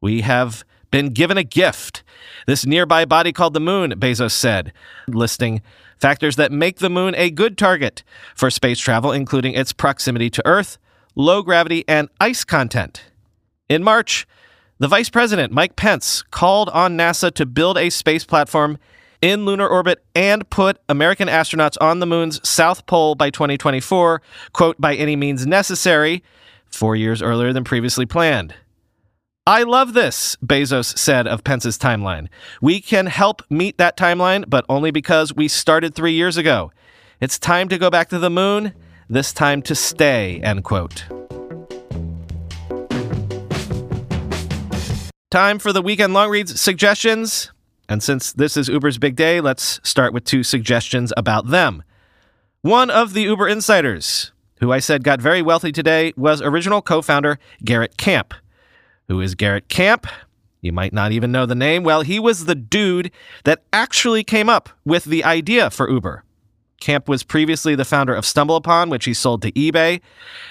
We 0.00 0.20
have 0.20 0.64
been 0.92 1.08
given 1.08 1.36
a 1.36 1.42
gift. 1.42 2.04
This 2.46 2.64
nearby 2.64 3.04
body 3.04 3.32
called 3.32 3.54
the 3.54 3.58
moon, 3.58 3.90
Bezos 3.98 4.30
said, 4.30 4.72
listing 5.08 5.60
factors 5.98 6.36
that 6.36 6.52
make 6.52 6.78
the 6.78 6.88
moon 6.88 7.16
a 7.16 7.30
good 7.30 7.58
target 7.58 8.04
for 8.36 8.48
space 8.48 8.78
travel, 8.78 9.10
including 9.10 9.54
its 9.54 9.72
proximity 9.72 10.30
to 10.30 10.46
Earth, 10.46 10.78
low 11.16 11.42
gravity, 11.42 11.84
and 11.88 12.08
ice 12.20 12.44
content. 12.44 13.02
In 13.68 13.82
March, 13.82 14.24
the 14.78 14.88
Vice 14.88 15.08
President, 15.08 15.52
Mike 15.52 15.76
Pence, 15.76 16.22
called 16.30 16.68
on 16.70 16.96
NASA 16.96 17.32
to 17.34 17.46
build 17.46 17.78
a 17.78 17.90
space 17.90 18.24
platform 18.24 18.78
in 19.22 19.44
lunar 19.44 19.66
orbit 19.66 20.04
and 20.14 20.48
put 20.50 20.78
American 20.88 21.28
astronauts 21.28 21.76
on 21.80 22.00
the 22.00 22.06
moon's 22.06 22.46
south 22.46 22.84
pole 22.86 23.14
by 23.14 23.30
2024, 23.30 24.20
quote, 24.52 24.80
by 24.80 24.94
any 24.94 25.16
means 25.16 25.46
necessary, 25.46 26.22
four 26.66 26.96
years 26.96 27.22
earlier 27.22 27.52
than 27.52 27.64
previously 27.64 28.04
planned. 28.04 28.54
I 29.46 29.62
love 29.62 29.92
this, 29.92 30.36
Bezos 30.44 30.96
said 30.98 31.26
of 31.26 31.44
Pence's 31.44 31.78
timeline. 31.78 32.28
We 32.60 32.80
can 32.80 33.06
help 33.06 33.42
meet 33.50 33.78
that 33.78 33.96
timeline, 33.96 34.44
but 34.48 34.64
only 34.68 34.90
because 34.90 35.34
we 35.34 35.48
started 35.48 35.94
three 35.94 36.14
years 36.14 36.36
ago. 36.36 36.72
It's 37.20 37.38
time 37.38 37.68
to 37.68 37.78
go 37.78 37.90
back 37.90 38.08
to 38.08 38.18
the 38.18 38.30
moon, 38.30 38.72
this 39.08 39.32
time 39.32 39.62
to 39.62 39.74
stay, 39.74 40.40
end 40.42 40.64
quote. 40.64 41.04
Time 45.34 45.58
for 45.58 45.72
the 45.72 45.82
weekend 45.82 46.14
long 46.14 46.30
reads 46.30 46.60
suggestions. 46.60 47.50
And 47.88 48.04
since 48.04 48.32
this 48.32 48.56
is 48.56 48.68
Uber's 48.68 48.98
big 48.98 49.16
day, 49.16 49.40
let's 49.40 49.80
start 49.82 50.12
with 50.12 50.22
two 50.22 50.44
suggestions 50.44 51.12
about 51.16 51.48
them. 51.48 51.82
One 52.62 52.88
of 52.88 53.14
the 53.14 53.22
Uber 53.22 53.48
insiders, 53.48 54.30
who 54.60 54.70
I 54.70 54.78
said 54.78 55.02
got 55.02 55.20
very 55.20 55.42
wealthy 55.42 55.72
today, 55.72 56.12
was 56.16 56.40
original 56.40 56.80
co 56.82 57.02
founder 57.02 57.40
Garrett 57.64 57.96
Camp. 57.96 58.32
Who 59.08 59.20
is 59.20 59.34
Garrett 59.34 59.66
Camp? 59.68 60.06
You 60.60 60.72
might 60.72 60.92
not 60.92 61.10
even 61.10 61.32
know 61.32 61.46
the 61.46 61.56
name. 61.56 61.82
Well, 61.82 62.02
he 62.02 62.20
was 62.20 62.44
the 62.44 62.54
dude 62.54 63.10
that 63.42 63.64
actually 63.72 64.22
came 64.22 64.48
up 64.48 64.68
with 64.84 65.02
the 65.02 65.24
idea 65.24 65.68
for 65.68 65.90
Uber. 65.90 66.22
Camp 66.78 67.08
was 67.08 67.24
previously 67.24 67.74
the 67.74 67.84
founder 67.84 68.14
of 68.14 68.24
StumbleUpon, 68.24 68.88
which 68.88 69.04
he 69.04 69.14
sold 69.14 69.42
to 69.42 69.50
eBay. 69.50 70.00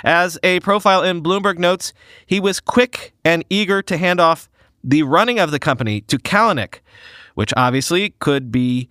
As 0.03 0.37
a 0.43 0.59
profile 0.59 1.03
in 1.03 1.23
Bloomberg 1.23 1.57
notes, 1.57 1.93
he 2.25 2.41
was 2.41 2.59
quick 2.59 3.13
and 3.23 3.45
eager 3.49 3.81
to 3.83 3.95
hand 3.95 4.19
off 4.19 4.49
the 4.83 5.03
running 5.03 5.39
of 5.39 5.51
the 5.51 5.59
company 5.59 6.01
to 6.01 6.17
Kalanick, 6.17 6.79
which 7.35 7.53
obviously 7.55 8.11
could 8.19 8.51
be 8.51 8.89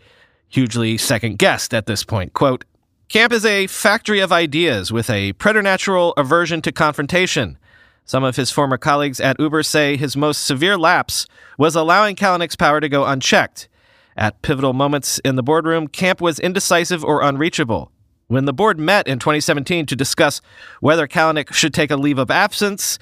hugely 0.49 0.99
second 0.99 1.39
guessed 1.39 1.73
at 1.73 1.87
this 1.87 2.05
point. 2.05 2.33
Quote, 2.33 2.65
Camp 3.09 3.33
is 3.33 3.45
a 3.45 3.67
factory 3.67 4.21
of 4.21 4.33
ideas 4.33 4.91
with 4.91 5.11
a 5.11 5.35
preternatural 5.35 6.15
aversion 6.17 6.63
to 6.63 6.73
confrontation. 6.73 7.59
Some 8.05 8.25
of 8.25 8.37
his 8.37 8.51
former 8.51 8.79
colleagues 8.79 9.21
at 9.21 9.39
Uber 9.39 9.63
say 9.63 9.97
his 9.97 10.17
most 10.17 10.45
severe 10.45 10.79
lapse 10.79 11.27
was 11.59 11.77
allowing 11.77 12.17
Kalanick's 12.17 12.57
power 12.57 12.81
to 12.81 12.89
go 12.89 13.05
unchecked. 13.05 13.69
At 14.17 14.43
pivotal 14.43 14.73
moments 14.73 15.19
in 15.21 15.37
the 15.37 15.43
boardroom, 15.43 15.89
Camp 15.89 16.21
was 16.21 16.39
indecisive 16.39 17.05
or 17.05 17.23
unreachable. 17.23 17.93
When 18.29 18.47
the 18.47 18.53
board 18.53 18.79
met 18.79 19.07
in 19.07 19.19
2017 19.19 19.87
to 19.87 19.97
discuss 19.97 20.41
whether 20.81 21.07
Kalanick 21.07 21.53
should 21.53 21.75
take 21.75 21.91
a 21.91 21.97
leave 21.97 22.19
of 22.19 22.31
absence, 22.31 22.99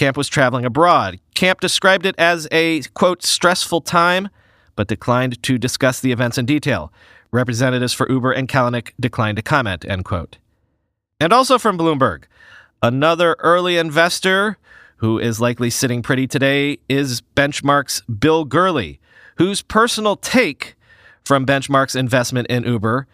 Camp 0.00 0.16
was 0.16 0.30
traveling 0.30 0.64
abroad. 0.64 1.20
Camp 1.34 1.60
described 1.60 2.06
it 2.06 2.14
as 2.16 2.48
a, 2.50 2.80
quote, 2.94 3.22
stressful 3.22 3.82
time, 3.82 4.30
but 4.74 4.88
declined 4.88 5.42
to 5.42 5.58
discuss 5.58 6.00
the 6.00 6.10
events 6.10 6.38
in 6.38 6.46
detail. 6.46 6.90
Representatives 7.32 7.92
for 7.92 8.10
Uber 8.10 8.32
and 8.32 8.48
Kalanick 8.48 8.92
declined 8.98 9.36
to 9.36 9.42
comment, 9.42 9.84
end 9.84 10.06
quote. 10.06 10.38
And 11.20 11.34
also 11.34 11.58
from 11.58 11.76
Bloomberg, 11.76 12.22
another 12.82 13.36
early 13.40 13.76
investor 13.76 14.56
who 14.96 15.18
is 15.18 15.38
likely 15.38 15.68
sitting 15.68 16.00
pretty 16.00 16.26
today 16.26 16.78
is 16.88 17.20
Benchmark's 17.36 18.00
Bill 18.04 18.46
Gurley, 18.46 19.00
whose 19.36 19.60
personal 19.60 20.16
take 20.16 20.76
from 21.26 21.44
Benchmark's 21.44 21.94
investment 21.94 22.48
in 22.48 22.64
Uber 22.64 23.06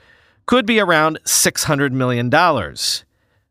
could 0.46 0.64
be 0.64 0.78
around 0.78 1.18
$600 1.24 1.90
million. 1.90 2.30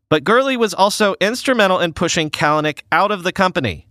But 0.08 0.22
Gurley 0.22 0.56
was 0.56 0.72
also 0.72 1.16
instrumental 1.20 1.80
in 1.80 1.92
pushing 1.92 2.30
Kalanick 2.30 2.82
out 2.92 3.10
of 3.10 3.24
the 3.24 3.32
company. 3.32 3.88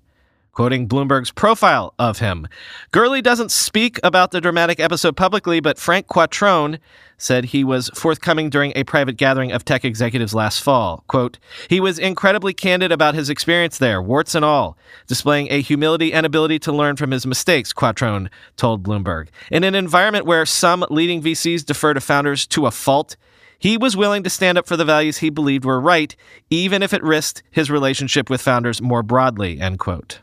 Quoting 0.54 0.88
Bloomberg's 0.88 1.32
profile 1.32 1.94
of 2.00 2.20
him, 2.20 2.48
Gurley 2.92 3.22
doesn't 3.22 3.52
speak 3.52 4.00
about 4.02 4.32
the 4.32 4.40
dramatic 4.40 4.80
episode 4.80 5.18
publicly, 5.18 5.60
but 5.60 5.78
Frank 5.78 6.08
Quattrone 6.08 6.80
said 7.18 7.44
he 7.46 7.66
was 7.66 7.90
forthcoming 7.94 8.50
during 8.50 8.72
a 8.74 8.86
private 8.86 9.18
gathering 9.18 9.52
of 9.52 9.66
tech 9.66 9.84
executives 9.84 10.34
last 10.34 10.62
fall. 10.62 11.04
Quote, 11.08 11.38
he 11.70 11.82
was 11.82 12.00
incredibly 12.00 12.54
candid 12.54 12.94
about 12.94 13.16
his 13.16 13.30
experience 13.30 13.80
there, 13.80 14.02
warts 14.02 14.34
and 14.34 14.46
all, 14.46 14.78
displaying 15.08 15.50
a 15.52 15.60
humility 15.60 16.14
and 16.14 16.26
ability 16.26 16.60
to 16.60 16.72
learn 16.72 16.96
from 16.96 17.12
his 17.12 17.26
mistakes, 17.26 17.74
Quattrone 17.74 18.30
told 18.56 18.82
Bloomberg. 18.82 19.28
In 19.52 19.66
an 19.66 19.76
environment 19.76 20.26
where 20.26 20.46
some 20.46 20.86
leading 20.90 21.22
VCs 21.22 21.66
defer 21.66 21.94
to 21.94 22.00
founders 22.00 22.48
to 22.48 22.66
a 22.66 22.72
fault, 22.72 23.18
he 23.66 23.78
was 23.78 23.98
willing 23.98 24.22
to 24.22 24.30
stand 24.30 24.60
up 24.60 24.68
for 24.68 24.78
the 24.78 24.86
values 24.86 25.18
he 25.18 25.32
believed 25.32 25.66
were 25.66 25.82
right, 25.82 26.16
even 26.52 26.84
if 26.84 26.94
it 26.94 27.02
risked 27.02 27.42
his 27.50 27.72
relationship 27.72 28.30
with 28.30 28.40
founders 28.40 28.80
more 28.80 29.02
broadly, 29.02 29.60
end 29.60 29.80
quote. 29.80 30.20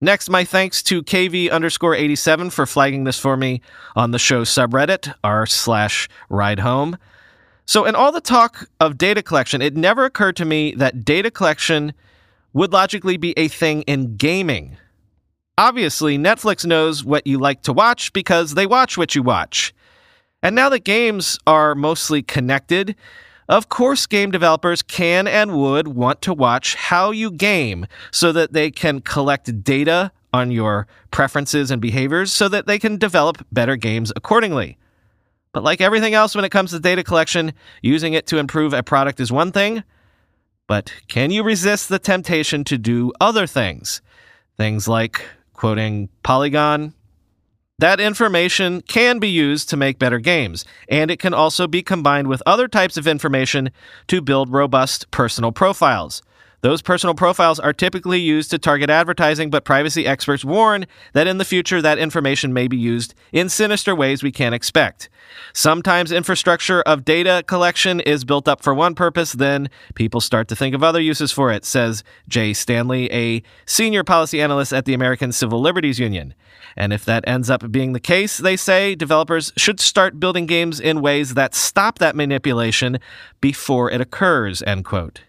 Next, 0.00 0.30
my 0.30 0.44
thanks 0.44 0.82
to 0.84 1.02
KV 1.02 1.50
underscore 1.50 1.94
87 1.94 2.48
for 2.48 2.64
flagging 2.64 3.04
this 3.04 3.20
for 3.20 3.36
me 3.36 3.60
on 3.94 4.12
the 4.12 4.18
show 4.18 4.44
subreddit, 4.44 5.12
r 5.22 5.44
slash 5.44 6.08
ride 6.30 6.60
home. 6.60 6.96
So, 7.66 7.84
in 7.84 7.94
all 7.94 8.12
the 8.12 8.20
talk 8.22 8.66
of 8.80 8.96
data 8.96 9.22
collection, 9.22 9.60
it 9.60 9.76
never 9.76 10.06
occurred 10.06 10.36
to 10.36 10.46
me 10.46 10.72
that 10.76 11.04
data 11.04 11.30
collection 11.30 11.92
would 12.54 12.72
logically 12.72 13.18
be 13.18 13.34
a 13.38 13.48
thing 13.48 13.82
in 13.82 14.16
gaming. 14.16 14.78
Obviously, 15.58 16.16
Netflix 16.16 16.64
knows 16.64 17.04
what 17.04 17.26
you 17.26 17.38
like 17.38 17.60
to 17.64 17.74
watch 17.74 18.10
because 18.14 18.54
they 18.54 18.64
watch 18.64 18.96
what 18.96 19.14
you 19.14 19.22
watch. 19.22 19.74
And 20.42 20.54
now 20.54 20.68
that 20.68 20.84
games 20.84 21.38
are 21.46 21.74
mostly 21.74 22.22
connected, 22.22 22.94
of 23.48 23.68
course, 23.68 24.06
game 24.06 24.30
developers 24.30 24.82
can 24.82 25.26
and 25.26 25.56
would 25.56 25.88
want 25.88 26.22
to 26.22 26.34
watch 26.34 26.74
how 26.74 27.10
you 27.10 27.30
game 27.30 27.86
so 28.10 28.30
that 28.32 28.52
they 28.52 28.70
can 28.70 29.00
collect 29.00 29.64
data 29.64 30.12
on 30.32 30.50
your 30.50 30.86
preferences 31.10 31.70
and 31.70 31.80
behaviors 31.80 32.30
so 32.30 32.48
that 32.48 32.66
they 32.66 32.78
can 32.78 32.98
develop 32.98 33.44
better 33.50 33.76
games 33.76 34.12
accordingly. 34.14 34.76
But 35.52 35.64
like 35.64 35.80
everything 35.80 36.14
else 36.14 36.34
when 36.34 36.44
it 36.44 36.50
comes 36.50 36.70
to 36.70 36.78
data 36.78 37.02
collection, 37.02 37.52
using 37.82 38.12
it 38.12 38.26
to 38.26 38.38
improve 38.38 38.74
a 38.74 38.82
product 38.82 39.18
is 39.20 39.32
one 39.32 39.50
thing, 39.50 39.82
but 40.66 40.92
can 41.08 41.30
you 41.30 41.42
resist 41.42 41.88
the 41.88 41.98
temptation 41.98 42.62
to 42.64 42.76
do 42.76 43.12
other 43.20 43.46
things? 43.46 44.02
Things 44.58 44.86
like 44.86 45.24
quoting 45.54 46.10
Polygon, 46.22 46.92
that 47.80 48.00
information 48.00 48.80
can 48.82 49.20
be 49.20 49.28
used 49.28 49.68
to 49.68 49.76
make 49.76 50.00
better 50.00 50.18
games, 50.18 50.64
and 50.88 51.12
it 51.12 51.20
can 51.20 51.32
also 51.32 51.68
be 51.68 51.80
combined 51.80 52.26
with 52.26 52.42
other 52.44 52.66
types 52.66 52.96
of 52.96 53.06
information 53.06 53.70
to 54.08 54.20
build 54.20 54.50
robust 54.50 55.08
personal 55.12 55.52
profiles. 55.52 56.20
Those 56.60 56.82
personal 56.82 57.14
profiles 57.14 57.60
are 57.60 57.72
typically 57.72 58.18
used 58.18 58.50
to 58.50 58.58
target 58.58 58.90
advertising, 58.90 59.48
but 59.48 59.64
privacy 59.64 60.06
experts 60.06 60.44
warn 60.44 60.86
that 61.12 61.28
in 61.28 61.38
the 61.38 61.44
future 61.44 61.80
that 61.80 61.98
information 61.98 62.52
may 62.52 62.66
be 62.66 62.76
used 62.76 63.14
in 63.32 63.48
sinister 63.48 63.94
ways 63.94 64.24
we 64.24 64.32
can't 64.32 64.56
expect. 64.56 65.08
Sometimes 65.52 66.10
infrastructure 66.10 66.82
of 66.82 67.04
data 67.04 67.44
collection 67.46 68.00
is 68.00 68.24
built 68.24 68.48
up 68.48 68.60
for 68.60 68.74
one 68.74 68.96
purpose, 68.96 69.34
then 69.34 69.70
people 69.94 70.20
start 70.20 70.48
to 70.48 70.56
think 70.56 70.74
of 70.74 70.82
other 70.82 71.00
uses 71.00 71.30
for 71.30 71.52
it, 71.52 71.64
says 71.64 72.02
Jay 72.26 72.52
Stanley, 72.52 73.08
a 73.12 73.40
senior 73.64 74.02
policy 74.02 74.42
analyst 74.42 74.72
at 74.72 74.84
the 74.84 74.94
American 74.94 75.30
Civil 75.30 75.60
Liberties 75.60 76.00
Union. 76.00 76.34
And 76.76 76.92
if 76.92 77.04
that 77.04 77.26
ends 77.28 77.50
up 77.50 77.70
being 77.70 77.92
the 77.92 78.00
case, 78.00 78.38
they 78.38 78.56
say 78.56 78.96
developers 78.96 79.52
should 79.56 79.78
start 79.78 80.18
building 80.18 80.46
games 80.46 80.80
in 80.80 81.02
ways 81.02 81.34
that 81.34 81.54
stop 81.54 81.98
that 81.98 82.16
manipulation 82.16 82.98
before 83.40 83.92
it 83.92 84.00
occurs, 84.00 84.60
end 84.62 84.84
quote. 84.84 85.22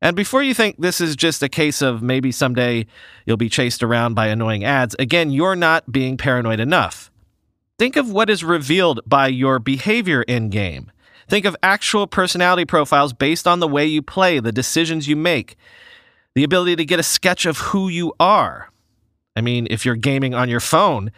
And 0.00 0.14
before 0.14 0.42
you 0.42 0.54
think 0.54 0.76
this 0.78 1.00
is 1.00 1.16
just 1.16 1.42
a 1.42 1.48
case 1.48 1.82
of 1.82 2.02
maybe 2.02 2.30
someday 2.30 2.86
you'll 3.26 3.36
be 3.36 3.48
chased 3.48 3.82
around 3.82 4.14
by 4.14 4.28
annoying 4.28 4.64
ads, 4.64 4.94
again, 4.98 5.30
you're 5.30 5.56
not 5.56 5.90
being 5.90 6.16
paranoid 6.16 6.60
enough. 6.60 7.10
Think 7.78 7.96
of 7.96 8.10
what 8.10 8.30
is 8.30 8.44
revealed 8.44 9.00
by 9.06 9.28
your 9.28 9.58
behavior 9.58 10.22
in 10.22 10.50
game. 10.50 10.92
Think 11.28 11.44
of 11.44 11.56
actual 11.62 12.06
personality 12.06 12.64
profiles 12.64 13.12
based 13.12 13.46
on 13.46 13.60
the 13.60 13.68
way 13.68 13.86
you 13.86 14.00
play, 14.00 14.40
the 14.40 14.52
decisions 14.52 15.08
you 15.08 15.16
make, 15.16 15.56
the 16.34 16.44
ability 16.44 16.76
to 16.76 16.84
get 16.84 17.00
a 17.00 17.04
sketch 17.04 17.44
of 17.44 17.58
who 17.58 17.88
you 17.88 18.14
are. 18.18 18.70
I 19.36 19.40
mean, 19.40 19.66
if 19.70 19.84
you're 19.84 19.94
gaming 19.94 20.34
on 20.34 20.48
your 20.48 20.60
phone, 20.60 21.12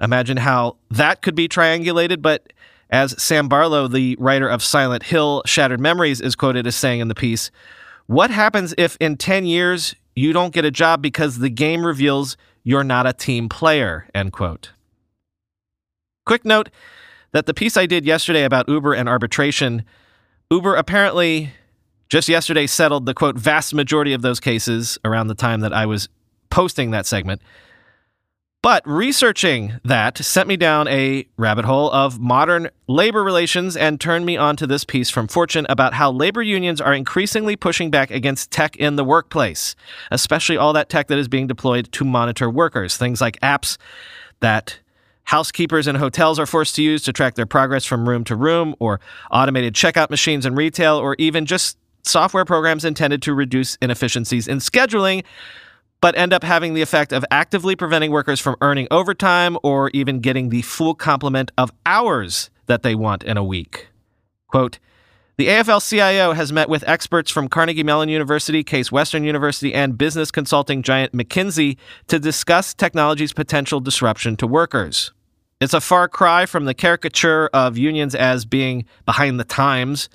imagine 0.00 0.36
how 0.36 0.76
that 0.90 1.20
could 1.20 1.34
be 1.34 1.48
triangulated. 1.48 2.22
But 2.22 2.52
as 2.90 3.20
Sam 3.20 3.48
Barlow, 3.48 3.88
the 3.88 4.16
writer 4.18 4.48
of 4.48 4.62
Silent 4.62 5.02
Hill 5.02 5.42
Shattered 5.46 5.80
Memories, 5.80 6.20
is 6.20 6.36
quoted 6.36 6.66
as 6.66 6.76
saying 6.76 7.00
in 7.00 7.08
the 7.08 7.14
piece, 7.14 7.50
what 8.06 8.30
happens 8.30 8.74
if 8.78 8.96
in 9.00 9.16
10 9.16 9.46
years 9.46 9.94
you 10.14 10.32
don't 10.32 10.52
get 10.52 10.64
a 10.64 10.70
job 10.70 11.02
because 11.02 11.38
the 11.38 11.50
game 11.50 11.84
reveals 11.84 12.36
you're 12.62 12.84
not 12.84 13.06
a 13.06 13.12
team 13.12 13.48
player? 13.48 14.08
End 14.14 14.32
quote. 14.32 14.70
Quick 16.24 16.44
note 16.44 16.70
that 17.32 17.46
the 17.46 17.54
piece 17.54 17.76
I 17.76 17.86
did 17.86 18.04
yesterday 18.04 18.44
about 18.44 18.68
Uber 18.68 18.94
and 18.94 19.08
arbitration, 19.08 19.84
Uber 20.50 20.74
apparently 20.74 21.52
just 22.08 22.28
yesterday 22.28 22.66
settled 22.66 23.06
the 23.06 23.14
quote 23.14 23.36
vast 23.36 23.74
majority 23.74 24.12
of 24.12 24.22
those 24.22 24.40
cases 24.40 24.98
around 25.04 25.26
the 25.28 25.34
time 25.34 25.60
that 25.60 25.72
I 25.72 25.86
was 25.86 26.08
posting 26.50 26.92
that 26.92 27.06
segment. 27.06 27.42
But 28.66 28.84
researching 28.84 29.78
that 29.84 30.18
sent 30.18 30.48
me 30.48 30.56
down 30.56 30.88
a 30.88 31.28
rabbit 31.36 31.64
hole 31.64 31.88
of 31.92 32.18
modern 32.18 32.68
labor 32.88 33.22
relations 33.22 33.76
and 33.76 34.00
turned 34.00 34.26
me 34.26 34.36
onto 34.36 34.66
this 34.66 34.82
piece 34.82 35.08
from 35.08 35.28
Fortune 35.28 35.66
about 35.68 35.94
how 35.94 36.10
labor 36.10 36.42
unions 36.42 36.80
are 36.80 36.92
increasingly 36.92 37.54
pushing 37.54 37.92
back 37.92 38.10
against 38.10 38.50
tech 38.50 38.74
in 38.74 38.96
the 38.96 39.04
workplace, 39.04 39.76
especially 40.10 40.56
all 40.56 40.72
that 40.72 40.88
tech 40.88 41.06
that 41.06 41.16
is 41.16 41.28
being 41.28 41.46
deployed 41.46 41.92
to 41.92 42.04
monitor 42.04 42.50
workers, 42.50 42.96
things 42.96 43.20
like 43.20 43.38
apps 43.38 43.76
that 44.40 44.80
housekeepers 45.22 45.86
in 45.86 45.94
hotels 45.94 46.40
are 46.40 46.46
forced 46.46 46.74
to 46.74 46.82
use 46.82 47.04
to 47.04 47.12
track 47.12 47.36
their 47.36 47.46
progress 47.46 47.84
from 47.84 48.08
room 48.08 48.24
to 48.24 48.34
room, 48.34 48.74
or 48.80 48.98
automated 49.30 49.74
checkout 49.74 50.10
machines 50.10 50.44
in 50.44 50.56
retail, 50.56 50.96
or 50.96 51.14
even 51.20 51.46
just 51.46 51.78
software 52.02 52.44
programs 52.44 52.84
intended 52.84 53.22
to 53.22 53.32
reduce 53.32 53.76
inefficiencies 53.76 54.48
in 54.48 54.58
scheduling 54.58 55.22
but 56.00 56.16
end 56.16 56.32
up 56.32 56.42
having 56.42 56.74
the 56.74 56.82
effect 56.82 57.12
of 57.12 57.24
actively 57.30 57.76
preventing 57.76 58.10
workers 58.10 58.40
from 58.40 58.56
earning 58.60 58.86
overtime 58.90 59.56
or 59.62 59.90
even 59.94 60.20
getting 60.20 60.50
the 60.50 60.62
full 60.62 60.94
complement 60.94 61.50
of 61.56 61.72
hours 61.84 62.50
that 62.66 62.82
they 62.82 62.94
want 62.94 63.22
in 63.22 63.36
a 63.36 63.44
week. 63.44 63.88
Quote, 64.48 64.78
the 65.38 65.48
AFL 65.48 65.86
CIO 65.86 66.32
has 66.32 66.50
met 66.50 66.70
with 66.70 66.82
experts 66.88 67.30
from 67.30 67.48
Carnegie 67.48 67.82
Mellon 67.82 68.08
University, 68.08 68.64
Case 68.64 68.90
Western 68.90 69.22
University, 69.22 69.74
and 69.74 69.98
business 69.98 70.30
consulting 70.30 70.82
giant 70.82 71.12
McKinsey 71.12 71.76
to 72.06 72.18
discuss 72.18 72.72
technology's 72.72 73.34
potential 73.34 73.78
disruption 73.78 74.36
to 74.36 74.46
workers. 74.46 75.12
It's 75.60 75.74
a 75.74 75.80
far 75.82 76.08
cry 76.08 76.46
from 76.46 76.64
the 76.64 76.72
caricature 76.72 77.50
of 77.52 77.76
unions 77.76 78.14
as 78.14 78.46
being 78.46 78.86
behind 79.04 79.38
the 79.38 79.44
times 79.44 80.08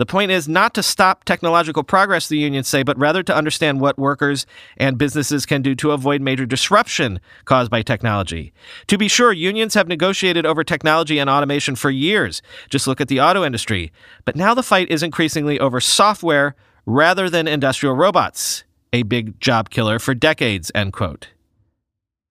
The 0.00 0.06
point 0.06 0.30
is 0.30 0.48
not 0.48 0.72
to 0.72 0.82
stop 0.82 1.24
technological 1.24 1.82
progress, 1.82 2.26
the 2.26 2.38
unions 2.38 2.68
say, 2.68 2.82
but 2.82 2.98
rather 2.98 3.22
to 3.22 3.36
understand 3.36 3.82
what 3.82 3.98
workers 3.98 4.46
and 4.78 4.96
businesses 4.96 5.44
can 5.44 5.60
do 5.60 5.74
to 5.74 5.90
avoid 5.90 6.22
major 6.22 6.46
disruption 6.46 7.20
caused 7.44 7.70
by 7.70 7.82
technology. 7.82 8.54
To 8.86 8.96
be 8.96 9.08
sure, 9.08 9.30
unions 9.30 9.74
have 9.74 9.88
negotiated 9.88 10.46
over 10.46 10.64
technology 10.64 11.18
and 11.18 11.28
automation 11.28 11.76
for 11.76 11.90
years. 11.90 12.40
Just 12.70 12.86
look 12.86 13.02
at 13.02 13.08
the 13.08 13.20
auto 13.20 13.44
industry. 13.44 13.92
But 14.24 14.36
now 14.36 14.54
the 14.54 14.62
fight 14.62 14.90
is 14.90 15.02
increasingly 15.02 15.60
over 15.60 15.82
software 15.82 16.54
rather 16.86 17.28
than 17.28 17.46
industrial 17.46 17.94
robots, 17.94 18.64
a 18.94 19.02
big 19.02 19.38
job 19.38 19.68
killer 19.68 19.98
for 19.98 20.14
decades, 20.14 20.72
end 20.74 20.94
quote. 20.94 21.28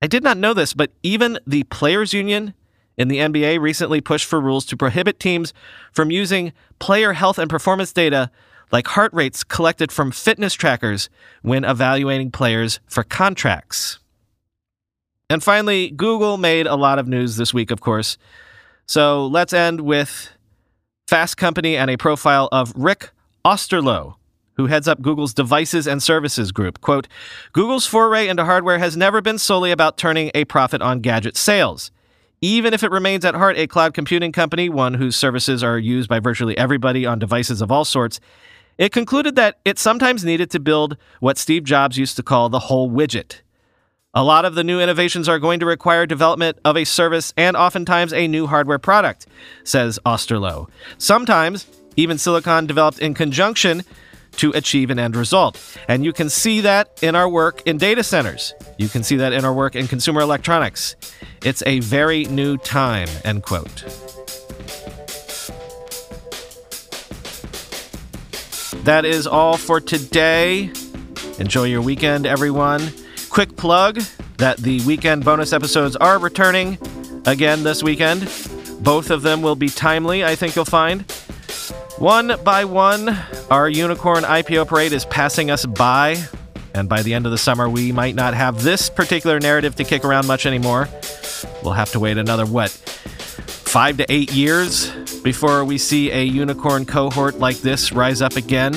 I 0.02 0.08
did 0.08 0.24
not 0.24 0.38
know 0.38 0.56
this, 0.56 0.74
but 0.74 0.90
even 1.04 1.38
the 1.46 1.66
players 1.66 2.16
union 2.16 2.56
in 3.00 3.08
the 3.08 3.18
NBA 3.18 3.62
recently 3.62 4.02
pushed 4.02 4.26
for 4.26 4.42
rules 4.42 4.66
to 4.66 4.78
prohibit 4.78 5.20
teams 5.22 5.54
from 5.94 6.12
using 6.12 6.52
player 6.80 7.14
health 7.14 7.40
and 7.40 7.50
performance 7.50 7.94
data 7.94 8.30
like 8.72 8.88
heart 8.88 9.12
rates 9.14 9.44
collected 9.44 9.92
from 9.92 10.12
fitness 10.12 10.54
trackers 10.54 11.10
when 11.42 11.64
evaluating 11.64 12.30
players 12.30 12.82
for 12.88 13.04
contracts. 13.04 14.00
And 15.30 15.42
finally, 15.42 15.90
Google 15.90 16.38
made 16.38 16.68
a 16.68 16.76
lot 16.76 17.00
of 17.00 17.08
news 17.08 17.38
this 17.38 17.54
week, 17.54 17.72
of 17.72 17.80
course. 17.80 18.18
So 18.86 19.26
let's 19.28 19.54
end 19.54 19.82
with 19.82 20.32
Fast 21.08 21.38
Company 21.38 21.78
and 21.78 21.90
a 21.90 21.98
profile 21.98 22.50
of 22.52 22.74
Rick 22.76 23.12
Osterloh, 23.46 24.16
who 24.58 24.66
heads 24.66 24.88
up 24.88 25.02
Google's 25.02 25.34
Devices 25.34 25.88
and 25.88 26.04
Services 26.04 26.52
Group. 26.52 26.82
Quote 26.82 27.08
Google's 27.54 27.86
foray 27.86 28.28
into 28.28 28.44
hardware 28.44 28.80
has 28.80 28.98
never 28.98 29.22
been 29.22 29.38
solely 29.38 29.72
about 29.72 29.98
turning 29.98 30.32
a 30.36 30.44
profit 30.46 30.82
on 30.82 31.00
gadget 31.00 31.38
sales 31.38 31.92
even 32.42 32.74
if 32.74 32.84
it 32.84 32.92
remains 32.92 33.26
at 33.26 33.36
heart 33.36 33.58
a 33.58 33.68
cloud 33.68 33.94
computing 33.94 34.32
company, 34.32 34.70
one 34.70 34.94
whose 34.94 35.16
services 35.16 35.64
are 35.64 35.78
used 35.78 36.10
by 36.10 36.20
virtually 36.20 36.58
everybody 36.58 37.06
on 37.06 37.20
devices 37.20 37.62
of 37.62 37.72
all 37.72 37.86
sorts, 37.86 38.20
it 38.78 38.92
concluded 38.92 39.36
that 39.36 39.60
it 39.66 39.78
sometimes 39.78 40.24
needed 40.24 40.50
to 40.52 40.60
build 40.60 40.96
what 41.20 41.38
Steve 41.38 41.66
Jobs 41.66 41.98
used 41.98 42.16
to 42.16 42.24
call 42.24 42.48
the 42.48 42.60
whole 42.60 42.90
widget. 42.90 43.42
A 44.14 44.24
lot 44.24 44.46
of 44.46 44.56
the 44.56 44.64
new 44.64 44.80
innovations 44.80 45.30
are 45.30 45.38
going 45.38 45.60
to 45.60 45.66
require 45.66 46.06
development 46.06 46.58
of 46.66 46.76
a 46.76 46.86
service 46.86 47.34
and 47.38 47.56
oftentimes 47.56 48.14
a 48.14 48.28
new 48.28 48.48
hardware 48.48 48.80
product, 48.80 49.28
says 49.64 50.00
Osterloh. 50.06 50.68
Sometimes, 50.98 51.68
even 51.96 52.18
silicon 52.18 52.66
developed 52.66 53.00
in 53.00 53.14
conjunction 53.14 53.84
to 54.38 54.52
achieve 54.52 54.90
an 54.90 55.00
end 55.00 55.16
result. 55.16 55.60
And 55.88 56.06
you 56.06 56.14
can 56.14 56.30
see 56.30 56.62
that 56.62 57.00
in 57.02 57.16
our 57.16 57.30
work 57.30 57.62
in 57.66 57.78
data 57.78 58.04
centers. 58.04 58.54
You 58.78 58.88
can 58.88 59.04
see 59.04 59.18
that 59.18 59.34
in 59.34 59.46
our 59.46 59.54
work 59.54 59.76
in 59.76 59.88
consumer 59.88 60.22
electronics. 60.22 60.96
It's 61.44 61.64
a 61.66 61.80
very 61.80 62.26
new 62.26 62.58
time, 62.58 63.08
end 63.24 63.44
quote. 63.44 63.84
That 68.86 69.04
is 69.06 69.28
all 69.28 69.58
for 69.58 69.82
today. 69.82 70.72
Enjoy 71.38 71.66
your 71.66 71.82
weekend, 71.82 72.26
everyone. 72.26 72.82
Quick 73.30 73.56
plug 73.56 74.02
that 74.38 74.58
the 74.58 74.82
weekend 74.86 75.26
bonus 75.26 75.54
episodes 75.54 75.96
are 75.98 76.18
returning 76.18 76.78
again 77.26 77.64
this 77.64 77.84
weekend. 77.84 78.22
Both 78.80 79.12
of 79.12 79.22
them 79.22 79.42
will 79.42 79.56
be 79.56 79.70
timely, 79.70 80.24
I 80.24 80.36
think 80.36 80.56
you'll 80.56 80.66
find. 80.66 81.06
One 82.00 82.42
by 82.46 82.64
one, 82.64 83.10
our 83.52 83.68
unicorn 83.68 84.24
IPO 84.24 84.70
parade 84.70 84.94
is 84.94 85.04
passing 85.04 85.52
us 85.52 85.66
by, 85.66 86.16
and 86.74 86.88
by 86.88 87.02
the 87.02 87.14
end 87.14 87.26
of 87.26 87.34
the 87.34 87.38
summer, 87.38 87.70
we 87.70 87.92
might 87.92 88.16
not 88.16 88.34
have 88.34 88.64
this 88.64 88.90
particular 88.90 89.38
narrative 89.38 89.76
to 89.76 89.84
kick 89.84 90.06
around 90.06 90.26
much 90.26 90.46
anymore. 90.46 90.88
We'll 91.62 91.74
have 91.74 91.92
to 91.92 92.00
wait 92.00 92.18
another, 92.18 92.46
what, 92.46 92.70
five 92.70 93.98
to 93.98 94.06
eight 94.10 94.32
years 94.34 94.92
before 95.24 95.66
we 95.66 95.78
see 95.78 96.10
a 96.12 96.24
unicorn 96.24 96.86
cohort 96.86 97.40
like 97.40 97.58
this 97.58 97.92
rise 97.92 98.22
up 98.22 98.38
again. 98.38 98.74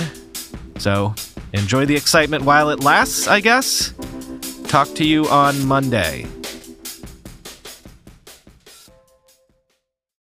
So 0.79 1.15
enjoy 1.53 1.87
the 1.87 1.95
excitement 1.95 2.43
while 2.43 2.71
it 2.71 2.81
lasts, 2.81 3.29
I 3.29 3.39
guess. 3.39 3.95
Talk 4.65 4.95
to 4.97 5.05
you 5.05 5.29
on 5.29 5.65
Monday. 5.65 6.27